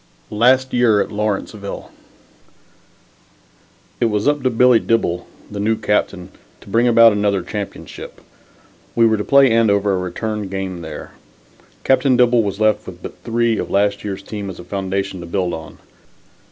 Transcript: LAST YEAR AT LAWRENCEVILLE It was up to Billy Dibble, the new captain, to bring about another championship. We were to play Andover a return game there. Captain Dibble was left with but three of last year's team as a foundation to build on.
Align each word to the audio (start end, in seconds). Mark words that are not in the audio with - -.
LAST 0.31 0.73
YEAR 0.73 0.99
AT 0.99 1.11
LAWRENCEVILLE 1.11 1.91
It 3.99 4.05
was 4.05 4.27
up 4.27 4.41
to 4.41 4.49
Billy 4.49 4.79
Dibble, 4.79 5.27
the 5.51 5.59
new 5.59 5.75
captain, 5.75 6.29
to 6.61 6.69
bring 6.69 6.87
about 6.87 7.11
another 7.13 7.43
championship. 7.43 8.19
We 8.95 9.05
were 9.05 9.17
to 9.17 9.23
play 9.23 9.51
Andover 9.51 9.93
a 9.93 9.97
return 9.99 10.47
game 10.49 10.81
there. 10.81 11.11
Captain 11.83 12.17
Dibble 12.17 12.41
was 12.41 12.59
left 12.59 12.87
with 12.87 13.03
but 13.03 13.19
three 13.23 13.59
of 13.59 13.69
last 13.69 14.03
year's 14.03 14.23
team 14.23 14.49
as 14.49 14.57
a 14.59 14.63
foundation 14.63 15.19
to 15.19 15.27
build 15.27 15.53
on. 15.53 15.77